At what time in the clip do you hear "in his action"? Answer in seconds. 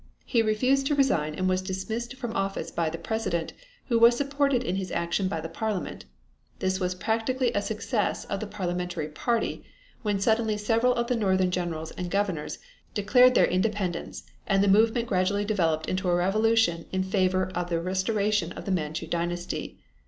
4.63-5.27